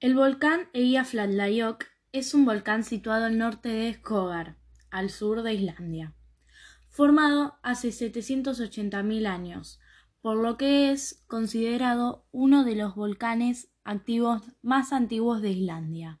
El 0.00 0.14
volcán 0.14 0.70
Eyjafjallajökull 0.72 1.86
es 2.12 2.32
un 2.32 2.46
volcán 2.46 2.84
situado 2.84 3.26
al 3.26 3.36
norte 3.36 3.68
de 3.68 3.92
Skógar, 3.92 4.56
al 4.90 5.10
sur 5.10 5.42
de 5.42 5.52
Islandia, 5.52 6.14
formado 6.88 7.58
hace 7.62 7.88
780.000 7.88 9.26
años, 9.26 9.78
por 10.22 10.38
lo 10.38 10.56
que 10.56 10.90
es 10.90 11.22
considerado 11.26 12.24
uno 12.32 12.64
de 12.64 12.76
los 12.76 12.94
volcanes 12.94 13.70
activos 13.84 14.40
más 14.62 14.94
antiguos 14.94 15.42
de 15.42 15.50
Islandia. 15.50 16.18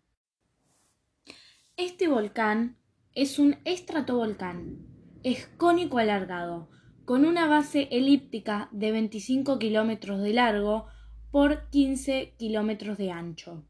Este 1.78 2.06
volcán 2.06 2.76
es 3.14 3.38
un 3.38 3.56
estratovolcán, 3.64 4.76
es 5.22 5.46
cónico 5.56 5.96
alargado, 5.96 6.68
con 7.06 7.24
una 7.24 7.46
base 7.46 7.88
elíptica 7.90 8.68
de 8.72 8.92
25 8.92 9.58
kilómetros 9.58 10.20
de 10.20 10.34
largo 10.34 10.84
por 11.30 11.70
15 11.70 12.34
kilómetros 12.36 12.98
de 12.98 13.10
ancho 13.10 13.64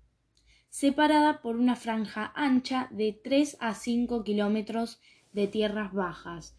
separada 0.70 1.42
por 1.42 1.56
una 1.56 1.74
franja 1.74 2.32
ancha 2.34 2.88
de 2.92 3.12
3 3.12 3.58
a 3.60 3.74
5 3.74 4.22
kilómetros 4.24 5.00
de 5.32 5.48
tierras 5.48 5.92
bajas, 5.92 6.56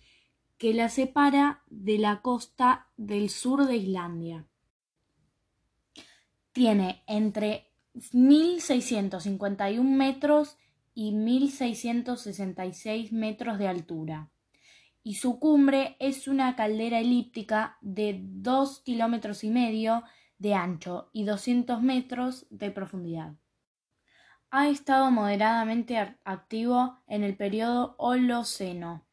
que 0.57 0.73
la 0.73 0.89
separa 0.89 1.63
de 1.69 1.97
la 1.97 2.21
costa 2.21 2.87
del 2.97 3.29
sur 3.29 3.65
de 3.65 3.77
Islandia. 3.77 4.45
Tiene 6.51 7.03
entre 7.07 7.71
1.651 7.95 9.81
metros 9.81 10.57
y 10.93 11.13
1.666 11.13 13.11
metros 13.11 13.57
de 13.57 13.67
altura, 13.67 14.29
y 15.03 15.15
su 15.15 15.39
cumbre 15.39 15.95
es 15.99 16.27
una 16.27 16.55
caldera 16.57 16.99
elíptica 16.99 17.77
de 17.81 18.19
2 18.21 18.81
kilómetros 18.81 19.45
y 19.45 19.49
medio 19.49 20.03
de 20.37 20.53
ancho 20.53 21.09
y 21.13 21.23
200 21.23 21.81
metros 21.81 22.45
de 22.49 22.71
profundidad 22.71 23.35
ha 24.51 24.67
estado 24.67 25.09
moderadamente 25.11 25.97
activo 26.25 26.99
en 27.07 27.23
el 27.23 27.37
periodo 27.37 27.95
Holoceno 27.97 29.05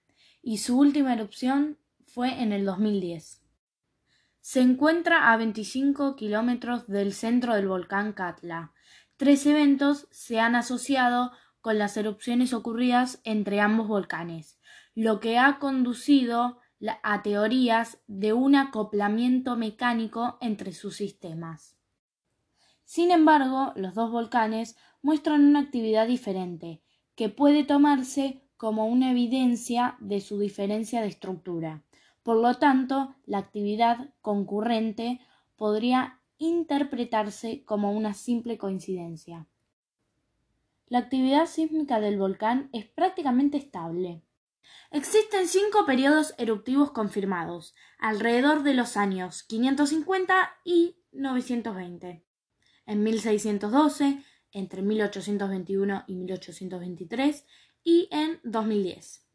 y 0.42 0.58
su 0.58 0.76
última 0.76 1.14
erupción 1.14 1.78
fue 2.04 2.42
en 2.42 2.52
el 2.52 2.64
2010. 2.64 3.40
Se 4.40 4.60
encuentra 4.60 5.32
a 5.32 5.36
25 5.36 6.16
kilómetros 6.16 6.88
del 6.88 7.12
centro 7.12 7.54
del 7.54 7.68
volcán 7.68 8.14
Katla. 8.14 8.72
Tres 9.16 9.46
eventos 9.46 10.08
se 10.10 10.40
han 10.40 10.56
asociado 10.56 11.30
con 11.60 11.78
las 11.78 11.96
erupciones 11.96 12.52
ocurridas 12.52 13.20
entre 13.22 13.60
ambos 13.60 13.86
volcanes, 13.86 14.58
lo 14.96 15.20
que 15.20 15.38
ha 15.38 15.60
conducido 15.60 16.58
a 17.04 17.22
teorías 17.22 17.98
de 18.08 18.32
un 18.32 18.56
acoplamiento 18.56 19.54
mecánico 19.54 20.36
entre 20.40 20.72
sus 20.72 20.96
sistemas. 20.96 21.77
Sin 22.88 23.10
embargo, 23.10 23.74
los 23.76 23.92
dos 23.92 24.10
volcanes 24.10 24.74
muestran 25.02 25.44
una 25.44 25.60
actividad 25.60 26.06
diferente, 26.06 26.80
que 27.16 27.28
puede 27.28 27.62
tomarse 27.64 28.40
como 28.56 28.86
una 28.86 29.10
evidencia 29.10 29.98
de 30.00 30.22
su 30.22 30.38
diferencia 30.38 31.02
de 31.02 31.08
estructura. 31.08 31.82
Por 32.22 32.38
lo 32.38 32.54
tanto, 32.54 33.14
la 33.26 33.36
actividad 33.36 34.08
concurrente 34.22 35.20
podría 35.56 36.22
interpretarse 36.38 37.62
como 37.66 37.92
una 37.92 38.14
simple 38.14 38.56
coincidencia. 38.56 39.46
La 40.86 41.00
actividad 41.00 41.44
sísmica 41.44 42.00
del 42.00 42.16
volcán 42.16 42.70
es 42.72 42.86
prácticamente 42.86 43.58
estable. 43.58 44.22
Existen 44.92 45.46
cinco 45.46 45.84
periodos 45.84 46.34
eruptivos 46.38 46.92
confirmados, 46.92 47.74
alrededor 47.98 48.62
de 48.62 48.72
los 48.72 48.96
años 48.96 49.42
550 49.42 50.54
y 50.64 50.96
920. 51.12 52.24
En 52.88 53.02
1612 53.02 54.24
entre 54.50 54.80
1821 54.80 56.04
y 56.06 56.14
1823 56.16 57.44
y 57.84 58.08
en 58.10 58.40
2010. 58.44 59.26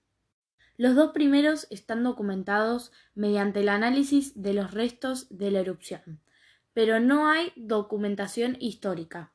Los 0.76 0.96
dos 0.96 1.12
primeros 1.12 1.68
están 1.70 2.04
documentados 2.04 2.92
mediante 3.14 3.60
el 3.60 3.70
análisis 3.70 4.42
de 4.42 4.56
los 4.56 4.72
restos 4.72 5.28
de 5.30 5.52
la 5.52 5.60
erupción, 5.60 6.20
pero 6.74 7.00
no 7.00 7.30
hay 7.30 7.54
documentación 7.56 8.58
histórica. 8.60 9.32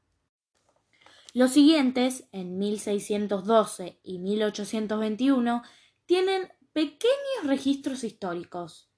Los 1.32 1.52
siguientes, 1.52 2.24
en 2.32 2.58
1612 2.58 4.00
y 4.02 4.18
1821, 4.18 5.62
tienen 6.06 6.48
pequeños 6.72 7.44
registros 7.44 8.02
históricos. 8.02 8.90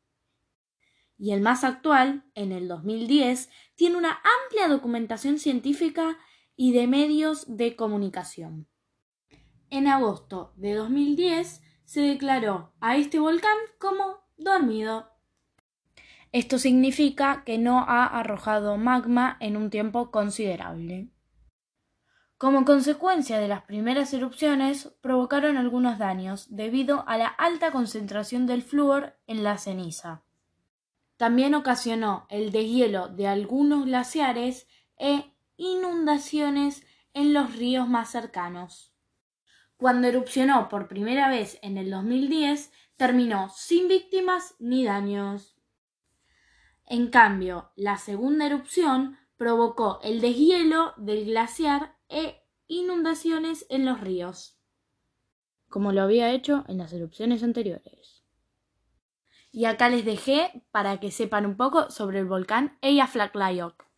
Y 1.20 1.32
el 1.32 1.42
más 1.42 1.64
actual, 1.64 2.25
en 2.34 2.50
el 2.50 2.66
2010, 2.66 3.50
tiene 3.75 3.98
una 3.98 4.22
amplia 4.42 4.69
documentación 4.69 5.38
científica 5.38 6.16
y 6.56 6.72
de 6.72 6.86
medios 6.86 7.44
de 7.47 7.76
comunicación. 7.76 8.66
En 9.69 9.86
agosto 9.86 10.54
de 10.56 10.72
2010 10.72 11.60
se 11.84 12.00
declaró 12.00 12.72
a 12.81 12.97
este 12.97 13.19
volcán 13.19 13.58
como 13.78 14.25
dormido. 14.38 15.10
Esto 16.32 16.58
significa 16.58 17.44
que 17.44 17.58
no 17.58 17.81
ha 17.81 18.06
arrojado 18.06 18.78
magma 18.78 19.37
en 19.41 19.58
un 19.58 19.69
tiempo 19.69 20.10
considerable. 20.10 21.10
Como 22.38 22.64
consecuencia 22.64 23.38
de 23.38 23.48
las 23.48 23.64
primeras 23.64 24.14
erupciones, 24.14 24.97
provocaron 25.02 25.58
algunos 25.58 25.98
daños 25.98 26.47
debido 26.48 27.06
a 27.06 27.19
la 27.19 27.26
alta 27.26 27.72
concentración 27.72 28.47
del 28.47 28.62
flúor 28.62 29.19
en 29.26 29.44
la 29.44 29.58
ceniza. 29.58 30.22
También 31.20 31.54
ocasionó 31.54 32.26
el 32.31 32.50
deshielo 32.50 33.08
de 33.08 33.26
algunos 33.26 33.84
glaciares 33.84 34.66
e 34.97 35.34
inundaciones 35.58 36.82
en 37.12 37.34
los 37.34 37.56
ríos 37.56 37.86
más 37.86 38.10
cercanos. 38.10 38.94
Cuando 39.76 40.08
erupcionó 40.08 40.70
por 40.70 40.88
primera 40.88 41.28
vez 41.28 41.58
en 41.60 41.76
el 41.76 41.91
2010, 41.91 42.72
terminó 42.97 43.50
sin 43.50 43.86
víctimas 43.86 44.54
ni 44.60 44.86
daños. 44.86 45.58
En 46.86 47.10
cambio, 47.10 47.70
la 47.76 47.98
segunda 47.98 48.47
erupción 48.47 49.19
provocó 49.37 50.00
el 50.02 50.22
deshielo 50.22 50.94
del 50.97 51.26
glaciar 51.26 51.98
e 52.08 52.47
inundaciones 52.66 53.66
en 53.69 53.84
los 53.84 54.00
ríos, 54.00 54.58
como 55.69 55.92
lo 55.92 56.00
había 56.00 56.32
hecho 56.32 56.64
en 56.66 56.78
las 56.78 56.94
erupciones 56.94 57.42
anteriores. 57.42 58.19
Y 59.53 59.65
acá 59.65 59.88
les 59.88 60.05
dejé 60.05 60.65
para 60.71 61.00
que 61.00 61.11
sepan 61.11 61.47
un 61.47 61.56
poco 61.56 61.91
sobre 61.91 62.21
el 62.21 62.27
volcán 62.27 62.78
Eyjafjallajökull. 62.83 63.90